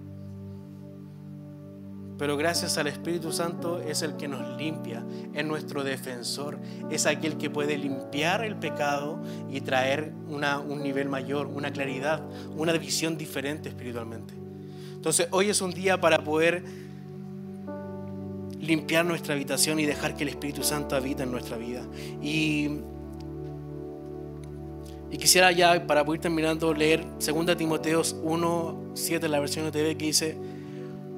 [2.22, 5.04] Pero gracias al Espíritu Santo es el que nos limpia,
[5.34, 6.56] es nuestro defensor,
[6.88, 12.22] es aquel que puede limpiar el pecado y traer un nivel mayor, una claridad,
[12.56, 14.34] una visión diferente espiritualmente.
[14.94, 16.62] Entonces hoy es un día para poder
[18.60, 21.84] limpiar nuestra habitación y dejar que el Espíritu Santo habita en nuestra vida.
[22.22, 22.68] Y,
[25.10, 29.96] y quisiera ya, para poder terminando, leer 2 Timoteos 1, 7, la versión de TV,
[29.96, 30.38] que dice,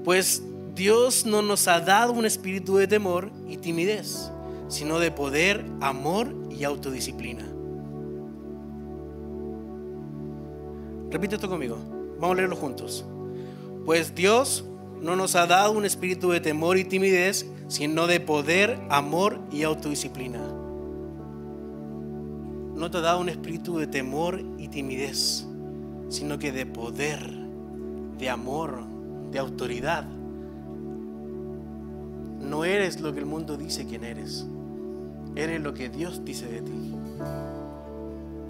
[0.03, 0.43] pues
[0.75, 4.33] Dios no nos ha dado un espíritu de temor y timidez,
[4.67, 7.47] sino de poder, amor y autodisciplina.
[11.11, 11.79] Repite esto conmigo.
[12.19, 13.05] Vamos a leerlo juntos.
[13.85, 14.65] Pues Dios
[15.01, 19.63] no nos ha dado un espíritu de temor y timidez, sino de poder, amor y
[19.63, 20.41] autodisciplina.
[22.75, 25.47] No te ha dado un espíritu de temor y timidez,
[26.09, 27.31] sino que de poder,
[28.19, 28.83] de amor,
[29.31, 30.05] de autoridad
[32.45, 34.45] no eres lo que el mundo dice quién eres.
[35.37, 36.95] Eres lo que Dios dice de ti.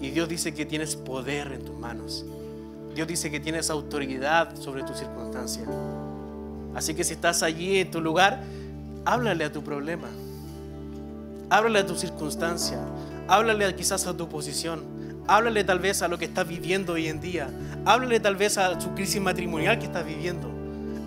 [0.01, 2.25] Y Dios dice que tienes poder en tus manos.
[2.93, 5.63] Dios dice que tienes autoridad sobre tu circunstancia.
[6.75, 8.43] Así que si estás allí en tu lugar,
[9.05, 10.07] háblale a tu problema.
[11.49, 12.79] Háblale a tu circunstancia.
[13.27, 14.83] Háblale quizás a tu posición.
[15.27, 17.49] Háblale tal vez a lo que estás viviendo hoy en día.
[17.85, 20.51] Háblale tal vez a su crisis matrimonial que estás viviendo.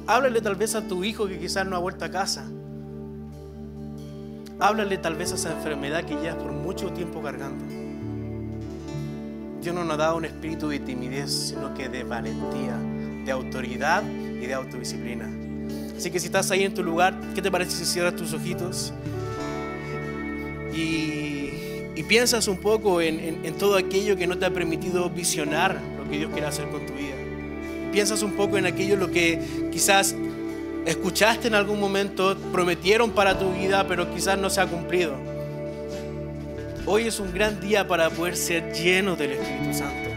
[0.07, 2.45] Háblale tal vez a tu hijo que quizás no ha vuelto a casa.
[4.61, 7.65] Háblale tal vez a esa enfermedad que llevas por mucho tiempo cargando.
[9.63, 12.77] Dios no nos dado un espíritu de timidez, sino que de valentía,
[13.25, 15.31] de autoridad y de autodisciplina.
[15.97, 18.93] Así que si estás ahí en tu lugar, ¿qué te parece si cierras tus ojitos
[20.73, 21.37] y,
[22.09, 26.17] piensas un poco en, en todo aquello que no te ha permitido visionar lo que
[26.17, 27.15] Dios quiere hacer con tu vida?
[27.93, 29.39] Piensas un poco en aquello lo que
[29.71, 30.17] quizás
[30.89, 35.15] escuchaste en algún momento, prometieron para tu vida, pero quizás no se ha cumplido.
[36.87, 40.09] Hoy es un gran día para poder ser lleno del Espíritu Santo.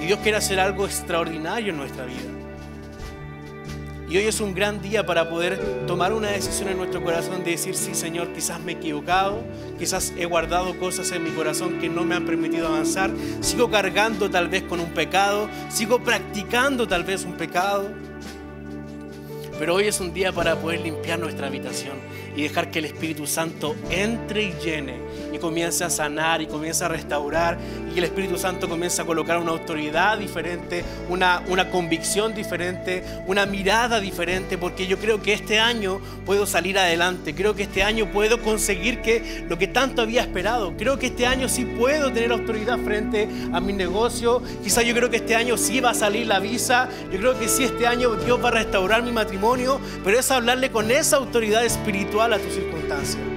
[0.00, 2.30] Y Dios quiere hacer algo extraordinario en nuestra vida.
[4.08, 7.52] Y hoy es un gran día para poder tomar una decisión en nuestro corazón de
[7.52, 9.42] decir, sí Señor, quizás me he equivocado,
[9.76, 14.30] quizás he guardado cosas en mi corazón que no me han permitido avanzar, sigo cargando
[14.30, 17.90] tal vez con un pecado, sigo practicando tal vez un pecado.
[19.58, 21.96] Pero hoy es un día para poder limpiar nuestra habitación
[22.36, 24.98] y dejar que el Espíritu Santo entre y llene
[25.44, 27.58] y comience a sanar y comience a restaurar
[27.94, 33.46] y el Espíritu Santo comience a colocar una autoridad diferente, una, una convicción diferente, una
[33.46, 38.10] mirada diferente, porque yo creo que este año puedo salir adelante, creo que este año
[38.10, 42.32] puedo conseguir que lo que tanto había esperado, creo que este año sí puedo tener
[42.32, 46.26] autoridad frente a mi negocio, quizás yo creo que este año sí va a salir
[46.26, 50.18] la visa, yo creo que sí este año Dios va a restaurar mi matrimonio, pero
[50.18, 53.33] es hablarle con esa autoridad espiritual a tu circunstancia.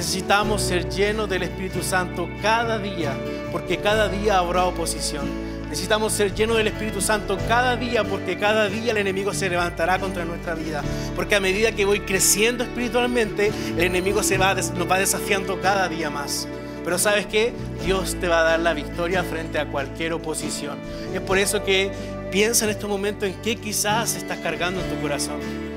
[0.00, 3.12] Necesitamos ser llenos del Espíritu Santo cada día,
[3.52, 5.26] porque cada día habrá oposición.
[5.68, 9.98] Necesitamos ser llenos del Espíritu Santo cada día, porque cada día el enemigo se levantará
[9.98, 10.82] contra nuestra vida.
[11.14, 15.86] Porque a medida que voy creciendo espiritualmente, el enemigo se va, nos va desafiando cada
[15.86, 16.48] día más.
[16.82, 17.52] Pero sabes qué?
[17.84, 20.78] Dios te va a dar la victoria frente a cualquier oposición.
[21.12, 21.92] Es por eso que
[22.30, 25.69] piensa en este momento en qué quizás estás cargando en tu corazón.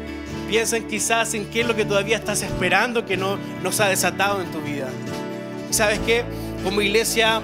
[0.54, 4.40] Piensen quizás en qué es lo que todavía estás esperando que no, nos ha desatado
[4.40, 4.88] en tu vida.
[5.68, 6.24] ¿Y sabes qué?
[6.64, 7.42] Como iglesia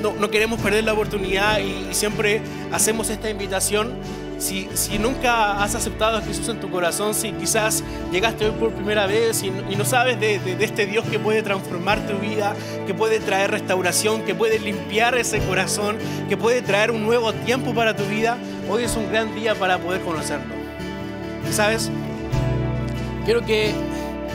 [0.00, 2.40] no, queremos perder la oportunidad y, siempre
[2.72, 3.92] hacemos esta invitación.
[4.38, 8.72] Si, si, nunca has aceptado a Jesús en tu corazón, si quizás llegaste hoy por
[8.72, 12.94] primera vez y, no sabes de, de, este Dios que puede transformar tu vida, que
[12.94, 15.98] puede traer restauración, que puede limpiar ese corazón,
[16.30, 18.38] que puede traer un nuevo tiempo para tu vida,
[18.70, 20.54] hoy es un gran día para poder conocerlo.
[21.52, 21.90] ¿Sabes?
[23.26, 23.74] Quiero que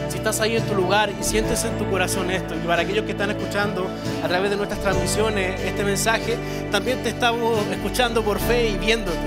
[0.09, 3.05] si estás ahí en tu lugar y sientes en tu corazón esto, y para aquellos
[3.05, 3.89] que están escuchando
[4.21, 6.35] a través de nuestras transmisiones este mensaje,
[6.73, 9.17] también te estamos escuchando por fe y viéndote.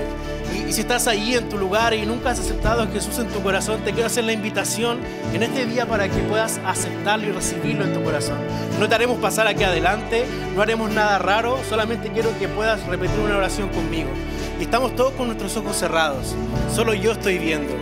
[0.53, 3.41] Y, si estás ahí en tu lugar y nunca has aceptado a Jesús en tu
[3.41, 4.99] corazón, te quiero hacer la invitación
[5.33, 8.37] en este día para que puedas aceptarlo y recibirlo en tu corazón.
[8.79, 10.25] No te haremos pasar aquí adelante,
[10.55, 14.11] no haremos nada raro, solamente quiero que puedas repetir una oración conmigo.
[14.59, 16.35] Y estamos todos con nuestros ojos cerrados,
[16.71, 17.73] solo yo estoy viendo.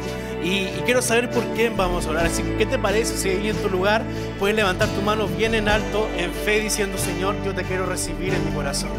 [0.43, 2.25] Y, quiero saber por qué vamos a orar.
[2.25, 4.03] Así que, ¿qué te parece si ahí en tu lugar
[4.39, 8.33] puedes levantar tu mano bien en alto, en fe, diciendo, Señor, yo te quiero recibir
[8.33, 8.91] en mi corazón?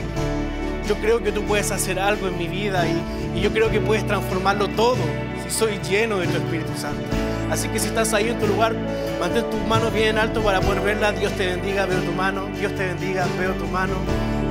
[0.88, 3.80] Yo creo que tú puedes hacer algo en mi vida y, y yo creo que
[3.80, 4.96] puedes transformarlo todo
[5.42, 7.02] si soy lleno de tu Espíritu Santo.
[7.50, 8.74] Así que si estás ahí en tu lugar,
[9.20, 11.12] mantén tus manos bien en alto para poder verla.
[11.12, 12.46] Dios te bendiga, veo tu mano.
[12.58, 13.94] Dios te bendiga, veo tu mano.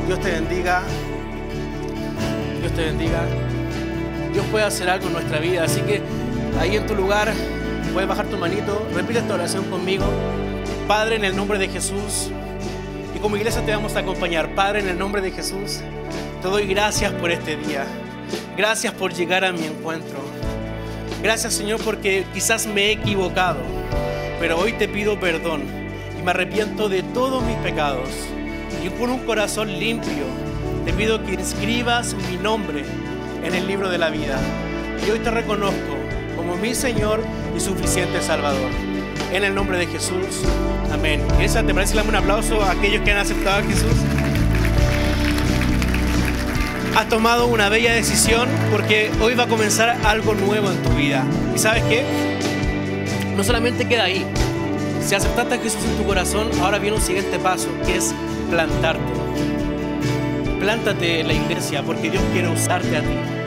[0.07, 0.83] Dios te bendiga.
[2.59, 3.25] Dios te bendiga.
[4.31, 5.63] Dios puede hacer algo en nuestra vida.
[5.63, 6.01] Así que
[6.59, 7.31] ahí en tu lugar,
[7.93, 10.05] puedes bajar tu manito, repite esta oración conmigo.
[10.87, 12.31] Padre, en el nombre de Jesús,
[13.15, 14.53] y como iglesia te vamos a acompañar.
[14.55, 15.81] Padre, en el nombre de Jesús,
[16.41, 17.85] te doy gracias por este día.
[18.57, 20.19] Gracias por llegar a mi encuentro.
[21.21, 23.59] Gracias Señor porque quizás me he equivocado,
[24.41, 25.63] pero hoy te pido perdón
[26.19, 28.09] y me arrepiento de todos mis pecados.
[28.83, 30.25] Y con un corazón limpio,
[30.83, 32.83] te pido que inscribas mi nombre
[33.41, 34.37] en el libro de la vida.
[35.07, 36.02] Y hoy te reconozco
[36.35, 37.23] como mi Señor
[37.55, 38.69] y suficiente Salvador.
[39.31, 40.43] En el nombre de Jesús.
[40.91, 41.21] Amén.
[41.39, 43.95] Esa te parece un aplauso a aquellos que han aceptado a Jesús.
[46.95, 51.23] Has tomado una bella decisión porque hoy va a comenzar algo nuevo en tu vida.
[51.55, 52.03] ¿Y sabes qué?
[53.35, 54.25] No solamente queda ahí.
[55.03, 58.13] Si aceptaste a Jesús en tu corazón, ahora viene un siguiente paso, que es
[58.49, 59.01] plantarte.
[60.59, 63.42] Plántate en la iglesia porque Dios quiere usarte a ti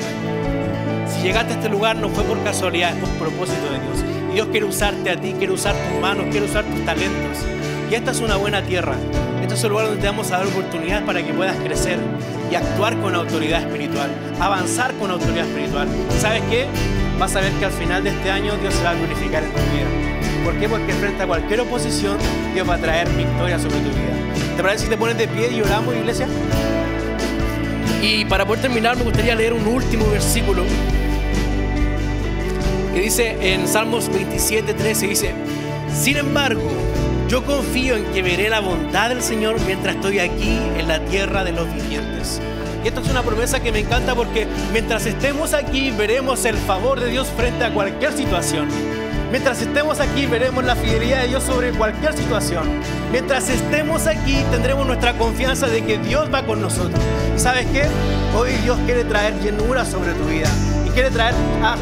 [1.23, 4.05] llegaste a este lugar no fue por casualidad, es por propósito de Dios.
[4.31, 7.39] Y Dios quiere usarte a ti, quiere usar tus manos, quiere usar tus talentos.
[7.91, 8.95] Y esta es una buena tierra.
[9.41, 11.99] Este es el lugar donde te vamos a dar oportunidades para que puedas crecer
[12.51, 14.11] y actuar con autoridad espiritual,
[14.41, 15.89] avanzar con autoridad espiritual.
[16.19, 16.67] ¿Sabes qué?
[17.19, 19.51] Vas a ver que al final de este año Dios se va a glorificar en
[19.51, 20.45] tu vida.
[20.45, 20.69] ¿Por qué?
[20.69, 22.19] Porque frente a cualquier oposición,
[22.55, 24.57] Dios va a traer victoria sobre tu vida.
[24.57, 26.27] ¿Te parece si te pones de pie y oramos, iglesia?
[28.03, 30.65] Y para poder terminar, me gustaría leer un último versículo
[32.97, 35.35] que dice en Salmos 27, 13, dice,
[35.95, 36.63] sin embargo,
[37.29, 41.45] yo confío en que veré la bondad del Señor mientras estoy aquí en la tierra
[41.45, 42.41] de los vivientes.
[42.83, 46.99] Y esto es una promesa que me encanta porque mientras estemos aquí veremos el favor
[46.99, 48.67] de Dios frente a cualquier situación.
[49.31, 52.81] Mientras estemos aquí veremos la fidelidad de Dios sobre cualquier situación.
[53.13, 56.99] Mientras estemos aquí tendremos nuestra confianza de que Dios va con nosotros.
[57.37, 57.83] ¿Y sabes qué?
[58.35, 60.49] Hoy Dios quiere traer llenura sobre tu vida
[60.97, 61.35] quiere traer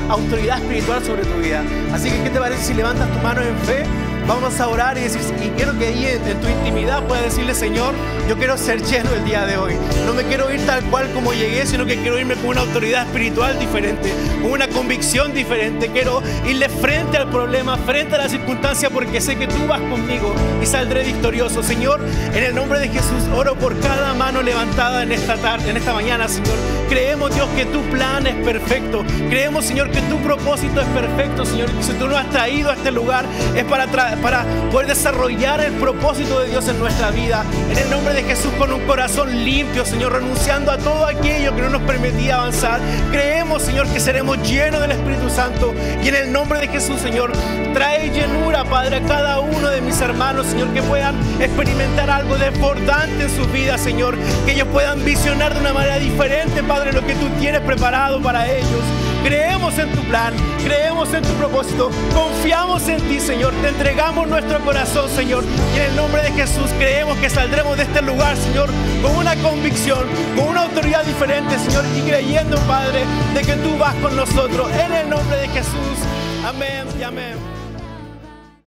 [0.08, 1.62] autoridad espiritual sobre tu vida.
[1.92, 3.84] Así que, ¿qué te parece si levantas tu mano en fe?
[4.26, 7.94] Vamos a orar y decir, y quiero que ahí en, tu intimidad puedas decirle, Señor,
[8.26, 9.74] yo quiero ser lleno el día de hoy.
[10.06, 13.06] No me quiero ir tal cual como llegué, sino que quiero irme con una autoridad
[13.06, 15.88] espiritual diferente, con una convicción diferente.
[15.88, 20.34] Quiero irle frente al problema, frente a la circunstancia, porque sé que tú vas conmigo
[20.62, 21.62] y saldré victorioso.
[21.62, 22.00] Señor,
[22.34, 25.92] en el nombre de Jesús, oro por cada mano levantada en esta tarde, en esta
[25.92, 26.56] mañana, Señor.
[26.88, 29.04] Creemos, Dios, que tu plan es perfecto.
[29.28, 31.68] Creemos, Señor, que tu propósito es perfecto, Señor.
[31.78, 35.60] Y si tú nos has traído a este lugar, es para traer para poder desarrollar
[35.60, 37.44] el propósito de Dios en nuestra vida.
[37.70, 41.62] En el nombre de Jesús, con un corazón limpio, Señor, renunciando a todo aquello que
[41.62, 42.80] no nos permitía avanzar.
[43.10, 45.74] Creemos, Señor, que seremos llenos del Espíritu Santo.
[46.02, 47.32] Y en el nombre de Jesús, Señor,
[47.72, 53.24] trae llenura, Padre, a cada uno de mis hermanos, Señor, que puedan experimentar algo desbordante
[53.24, 54.16] en su vida, Señor.
[54.46, 58.50] Que ellos puedan visionar de una manera diferente, Padre, lo que tú tienes preparado para
[58.50, 59.13] ellos.
[59.24, 63.54] Creemos en tu plan, creemos en tu propósito, confiamos en ti, Señor.
[63.62, 65.42] Te entregamos nuestro corazón, Señor.
[65.74, 68.68] Y en el nombre de Jesús creemos que saldremos de este lugar, Señor,
[69.00, 70.06] con una convicción,
[70.36, 74.70] con una autoridad diferente, Señor, y creyendo, Padre, de que tú vas con nosotros.
[74.72, 75.98] En el nombre de Jesús.
[76.44, 77.53] Amén y amén.